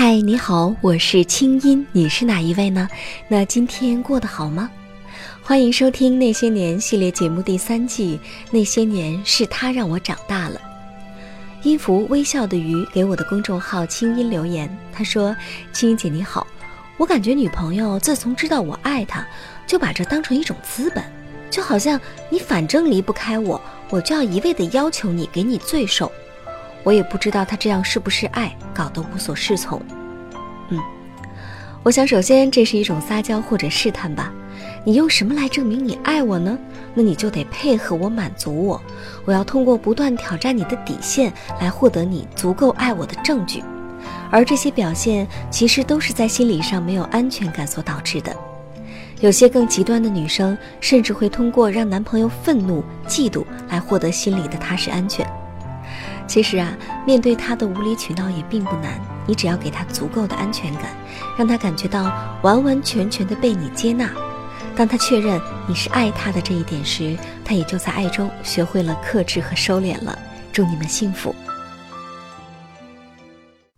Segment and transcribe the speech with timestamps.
[0.00, 2.88] 嗨，你好，我是清音，你是哪一位呢？
[3.26, 4.70] 那今天过得好吗？
[5.42, 8.16] 欢迎收听《那些年》系列节目第三季，
[8.52, 10.60] 《那些年是他让我长大了》。
[11.68, 15.36] 音符微笑的鱼给我的公众号清音留言，他说
[15.74, 16.46] ：“清音姐你好，
[16.96, 19.26] 我感觉女朋友自从知道我爱她，
[19.66, 21.02] 就把这当成一种资本，
[21.50, 23.60] 就好像你反正离不开我，
[23.90, 26.12] 我就要一味的要求你给你罪受。”
[26.84, 29.80] 我也不知道他这样是不是爱，搞得无所适从。
[30.70, 30.78] 嗯，
[31.82, 34.32] 我想首先这是一种撒娇或者试探吧。
[34.84, 36.56] 你用什么来证明你爱我呢？
[36.94, 38.80] 那你就得配合我，满足我。
[39.24, 43.62] 我要通过不断挑战你的底线来获得你足够爱我的证据。
[44.30, 48.34] 而这些表现其实都是在心理上没有安全感所导致的。
[49.20, 55.26] 有些更极端的女生甚至会通过让男朋友愤怒、嫉妒来获得心里的踏实安全。
[56.28, 60.94] 其实啊，面对他的无理取闹也并不难，你只要给他足够的安全感，
[61.38, 64.12] 让他感觉到完完全全的被你接纳。
[64.76, 70.16] 当他确认你是爱他的这一点时，他也就在爱中学会了克制和收敛了。
[70.52, 71.34] 祝你们幸福。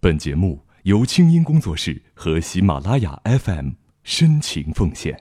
[0.00, 3.70] 本节目由清音工作室和喜马拉雅 FM
[4.02, 5.18] 深情奉献。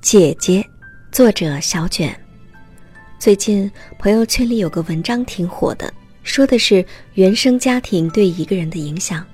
[0.00, 0.68] 姐姐，
[1.12, 2.25] 作者小卷。
[3.18, 9.24] 最近朋友圈里有个文章挺火的，说的是原生家庭对一个人的影响。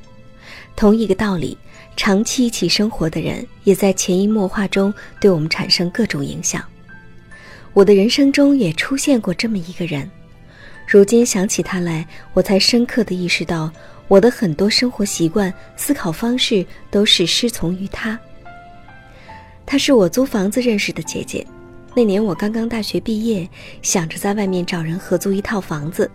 [0.77, 1.59] 同一个道理，
[1.97, 6.63] 长期一起生活的人也在潜移默化中对我们产生各种影响。
[7.73, 10.09] 我的人生中也出现过这么一个人，
[10.87, 13.71] 如今想起他来，我才深刻的意识到，
[14.07, 18.19] 我的很多生活习惯、思考方式都是师从于他。
[19.67, 21.45] 她是我租房子认识的姐姐。
[21.95, 23.47] 那年我刚刚大学毕业，
[23.83, 26.11] 想着在外面找人合租一套房子，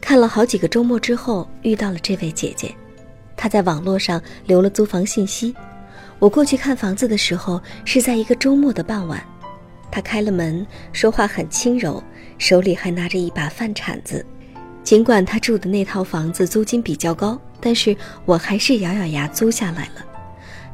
[0.00, 2.74] 看了好几个周末之后，遇到了这位姐姐。
[3.36, 5.54] 她在网络上留了租房信息。
[6.18, 9.22] 我过去看房子的时候是在一个周末的傍晚。
[9.88, 12.02] 她开了门，说话很轻柔，
[12.36, 14.26] 手里还拿着一把饭铲子。
[14.82, 20.04] 尽管她住的那套房子租金比较高，但是我还是咬咬牙租下来了。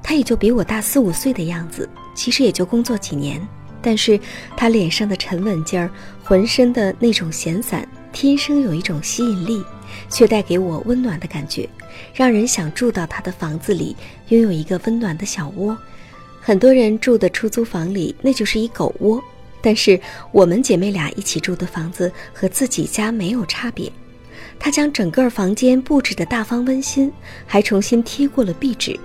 [0.03, 3.47] 她也就比我大四五岁的样子，其实也就工作几年。
[3.87, 4.19] 但是
[4.57, 5.89] 他脸上的沉稳劲儿，
[6.25, 9.63] 浑身的那种闲散，天生有一种吸引力，
[10.11, 11.69] 却带给我温暖的感觉，
[12.13, 13.95] 让人想住到他的房子里，
[14.31, 15.79] 拥有一个温暖的小窝。
[16.41, 19.23] 很多人住的出租房里，那就是一狗窝。
[19.63, 20.01] 但是
[20.33, 23.89] 我们姐妹俩一起住的房子和自己家没有差别。
[24.59, 27.13] 她将整个房间布置得大方温馨，
[27.47, 28.99] 还重新贴过了壁纸。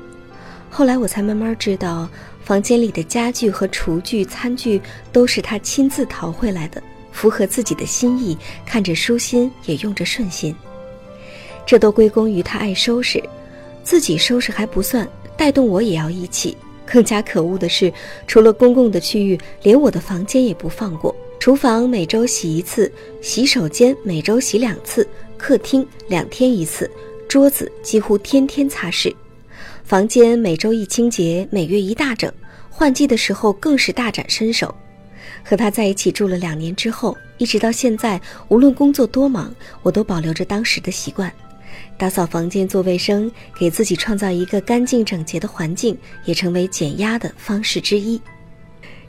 [0.72, 2.10] 后来我才慢慢知道。
[2.52, 10.54] 房间里的家具和厨具、餐具都是他亲自淘回来的，符合自己的心意，看着舒心，也用着顺心。
[11.66, 13.24] 这都归功于他爱收拾，
[13.86, 15.08] 自己收拾还不算，
[15.38, 16.58] 带动我也要一起。
[16.86, 17.90] 更加可恶的是，
[18.28, 21.16] 除了公共的区域，连我的房间也不放过。
[21.40, 22.92] 厨房每周洗一次，
[23.22, 25.08] 洗手间每周洗两次，
[25.38, 26.92] 客厅两天一次，
[27.30, 29.16] 桌子几乎天天擦拭。
[29.92, 32.32] 房间每周一清洁，每月一大整，
[32.70, 34.74] 换季的时候更是大展身手。
[35.44, 39.54] 和他在一起住了两年之后，一直到现在，无论工作多忙，
[39.84, 41.30] 我都保留着当时的习惯，
[41.98, 48.18] 打扫房间、做卫生，给自己创造一个干净整洁的环境，也成为减压的方式之一。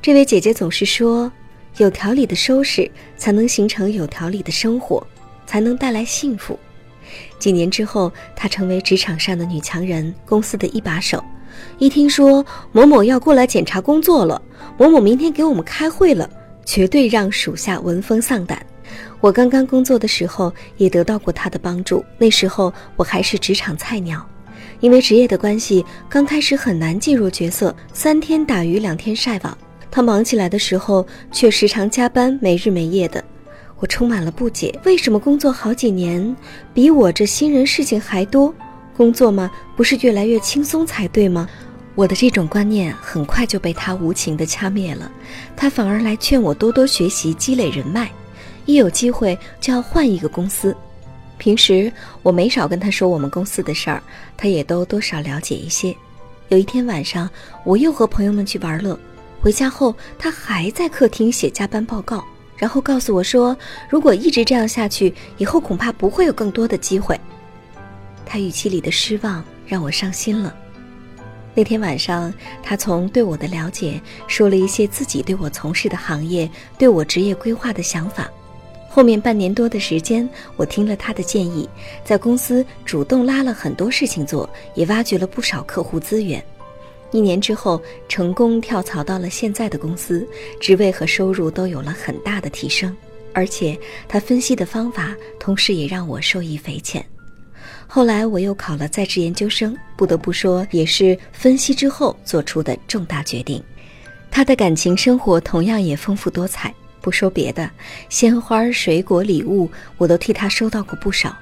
[0.02, 1.30] 这位姐姐总是说，
[1.76, 5.06] 有条理的收拾，才能形成有条理的生活，
[5.46, 6.58] 才能带来幸福。
[7.38, 11.22] 几年之后，她成为职场上的女强人，公司的一把手。
[11.78, 14.40] 一听说某某要过来检查工作了，
[14.78, 16.28] 某某明天给我们开会了，
[16.64, 18.64] 绝对让属下闻风丧胆。
[19.20, 24.26] 我刚刚工作的时候也得到过她的帮助，那时候我还是职场菜鸟，
[24.80, 29.56] 因为职业的关系，刚开始很难进入角色，三天打鱼两天晒网。
[29.90, 33.22] 她忙起来的时候，却时常加班，没日没夜的。
[33.82, 36.36] 我充满了不解，为什么工作好几年，
[36.72, 38.54] 比我这新人事情还多？
[38.96, 41.48] 工作嘛，不是越来越轻松才对吗？
[41.96, 45.10] 我的这种观念很快就被他无情地掐灭了，
[45.56, 48.08] 他反而来劝我多多学习，积累人脉，
[48.66, 50.76] 一有机会就要换一个公司。
[51.36, 51.92] 平时
[52.22, 54.00] 我没少跟他说我们公司的事儿，
[54.36, 55.92] 他也都多少了解一些。
[56.50, 57.28] 有一天晚上，
[57.64, 58.96] 我又和朋友们去玩乐，
[59.40, 62.24] 回家后他还在客厅写加班报告。
[62.62, 63.56] 然后告诉我说，
[63.88, 67.20] 如果一直这样下去，以后恐怕不会有更多的机会。
[68.24, 70.54] 他语气里的失望让我伤心了。
[71.56, 72.32] 那天晚上，
[72.62, 76.48] 他从对我的了解说了一些自己对我从事的行业、
[76.78, 78.30] 对我职业规划的想法。
[78.88, 81.68] 后面半年多的时间，我听了他的建议，
[82.04, 86.40] 在公司主动拉了很多事情做，也挖掘了不少客户资源。
[87.12, 90.26] 一年之后，成功跳槽到了现在的公司，
[90.58, 92.94] 职位和收入都有了很大的提升。
[93.34, 93.78] 而且
[94.08, 97.04] 他分析的方法，同时也让我受益匪浅。
[97.86, 103.62] 后来我又考了在职研究生，不得不说，也是分析之后做出的重大决定。
[104.30, 106.74] 他的感情生活同样也丰富多彩。
[107.02, 107.68] 不说别的，
[108.08, 109.68] 鲜花、水果、礼物，
[109.98, 111.36] 我都替他收到过不少。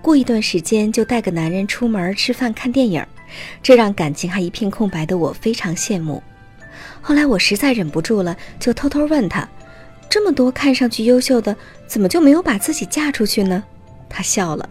[0.00, 3.04] 过一段时间就带个男人出门吃饭、看电影，
[3.62, 6.22] 这让感情还一片空白的我非常羡慕。
[7.00, 9.48] 后来我实在忍不住了，就偷偷问他
[10.08, 11.56] ：“这么多看上去优秀的，
[11.86, 13.62] 怎么就没有把自己嫁出去呢？”
[14.08, 14.68] 他笑了，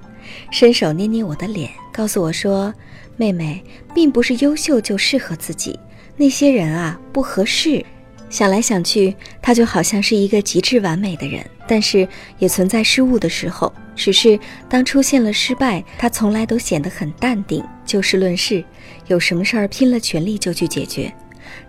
[0.51, 2.73] 伸手捏捏我的脸，告诉我说
[3.17, 3.63] ：“妹妹，
[3.93, 5.79] 并不是优秀就适合自己，
[6.15, 7.85] 那些人啊，不合适。”
[8.31, 12.07] 想来想去，他就好像是一个极致完美的人，但是
[12.39, 13.71] 也存在失误的时候。
[13.93, 14.39] 只是
[14.69, 18.63] 当出现了失败，他从来都显得很淡定，就事论事，
[19.07, 21.13] 有什么事儿拼了全力就去解决。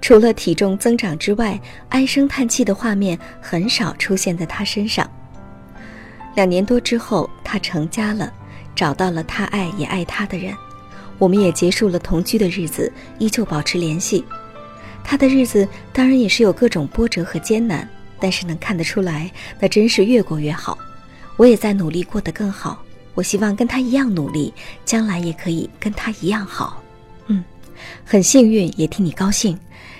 [0.01, 5.11] 除了体重增长之外，唉声叹气的画面很少出现在他身上。
[6.37, 8.33] 两年多之后，他成家了，
[8.75, 10.55] 找到了他爱也爱他的人，
[11.19, 14.25] 我们也结束了同居的日子，依旧保持联系。
[15.13, 17.87] 他的日子当然也是有各种波折和艰难，
[18.19, 19.31] 但是能看得出来，
[19.61, 20.79] 那真是越过越好。
[21.37, 22.83] 我也在努力过得更好，
[23.13, 24.55] 我希望跟他一样努力，
[24.87, 26.83] 将来也可以跟他一样好。
[27.27, 27.45] 嗯，
[28.07, 29.55] 很幸运，也替你高兴，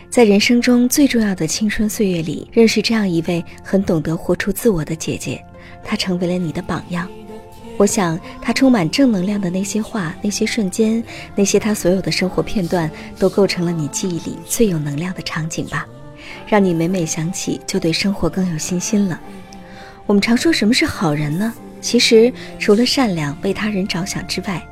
[0.09, 5.45] 在人生中最重要的青春岁月里，认识这样一位很懂得活出自我的姐姐，
[5.85, 7.07] 她成为了你的榜样。
[7.83, 11.03] 我想，他充满正能量的那些话、那些瞬间、
[11.35, 12.89] 那些他所有的生活片段，
[13.19, 15.85] 都构成了你记忆里最有能量的场景吧，
[16.47, 19.21] 让你每每想起就对生活更有信心了。
[20.07, 21.53] 我们常说什么是好人呢？
[21.81, 24.65] 其实，除了善良、为他人着想之外，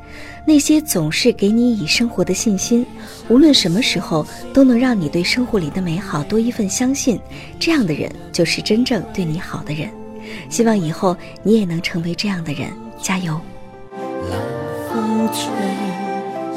[0.46, 2.86] 那些总是给你以生活的信心，
[3.28, 4.24] 无论什么时候
[4.54, 7.20] 都能让你对生活里的美好多一份相信，
[7.58, 9.90] 这样的人就是真正对你好的人。
[10.48, 12.70] 希望以后你也能成为这样的人。
[13.02, 13.40] 加油！
[14.30, 14.38] 冷
[14.88, 15.40] 风吹，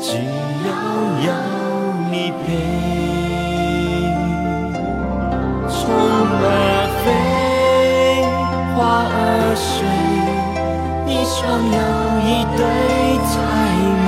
[0.01, 0.17] 只
[0.67, 0.69] 要
[1.25, 1.27] 有
[2.11, 2.13] 你
[2.43, 2.45] 陪。
[5.69, 5.73] 虫
[6.41, 6.45] 儿
[7.03, 7.05] 飞，
[8.75, 8.77] 花
[9.09, 9.15] 儿
[9.55, 9.73] 睡，
[11.07, 11.77] 一双又
[12.27, 12.59] 一对
[13.29, 13.33] 才
[14.05, 14.07] 美。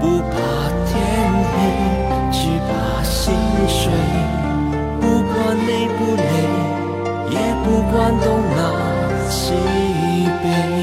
[0.00, 0.32] 不怕
[0.86, 0.90] 天
[1.52, 1.54] 黑，
[2.32, 2.70] 只怕
[3.04, 3.14] 心
[3.68, 3.80] 碎。
[5.00, 5.34] 不管
[5.66, 6.22] 累不累，
[7.30, 8.26] 也不管东
[8.56, 8.58] 南
[9.30, 9.44] 西。
[10.42, 10.80] 嗯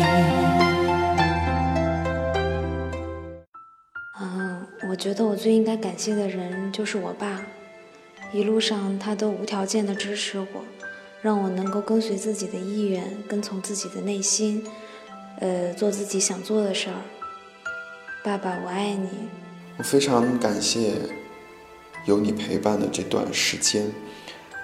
[4.90, 7.42] 我觉得我最应该感谢的人就是我爸，
[8.32, 10.48] 一路上他都无条件的支持我，
[11.22, 14.66] 让我能够跟随自己的意愿，跟从自己的内心，
[15.40, 16.96] 呃，做自己想做的事儿。
[18.24, 19.10] 爸爸，我爱你。
[19.78, 20.94] 我非常感谢
[22.06, 23.92] 有你陪伴的这段时间，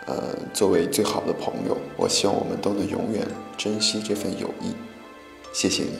[0.05, 3.25] 呃，作为最好的朋友，我希望我们都能永远
[3.57, 4.75] 珍惜这份友谊。
[5.53, 5.91] 谢谢你。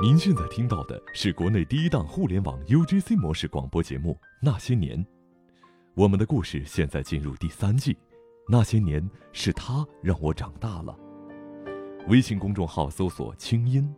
[0.00, 4.96] 您现在听到的是国内第一档互联网 UGC 模式广播节目《那些年》，
[5.94, 7.92] 我们的故事现在进入第三季，
[8.48, 10.96] 《那些年是他让我长大了》。
[12.08, 13.92] 微信公众号搜索“青音”，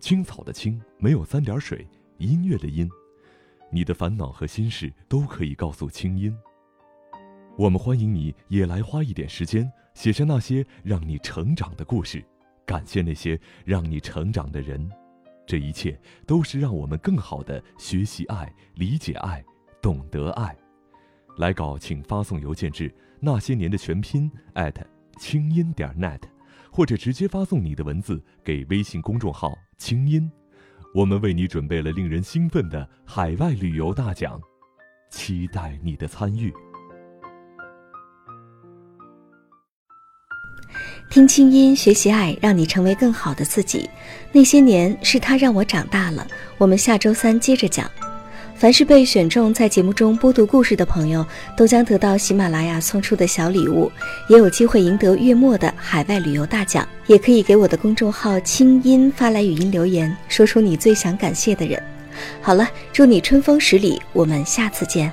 [0.00, 1.86] 青草的青没有三点水，
[2.18, 2.88] 音乐的音，
[3.70, 6.36] 你的烦恼和心事都可以告诉清音。
[7.56, 12.24] 我们欢迎你也来花一点时间，写下那些让你成长的故事，
[12.66, 14.90] 感谢那些让你成长的人。
[15.46, 19.44] 这一切都是让我们更好的学习爱、理解爱、
[19.82, 20.56] 懂得爱。
[21.36, 24.86] 来稿请发送邮件至那些年的全拼艾特
[25.18, 26.20] 清音点 net，
[26.70, 30.30] 或者直接发送你的文字给微信公众号“清音”。
[30.94, 34.40] 我们为你准备了令人兴奋的海外旅游大奖，
[35.10, 36.54] 期待你的参与。
[41.10, 43.90] 听清音，学习爱，让你成为更好的自己。
[44.30, 46.24] 那些年是他让我长大了。
[46.58, 47.90] 我们下周三接着讲。
[48.56, 53.90] 凡是被选中在节目中播读故事的朋友，都将得到喜马拉雅送出的小礼物，
[54.28, 56.88] 也有机会赢得月末的海外旅游大奖。
[57.06, 61.82] 也可以给我的公众号“清音”发来语音留言，说出你最想感谢的人。
[62.40, 65.12] 好了，祝你春风十里，我们下次见。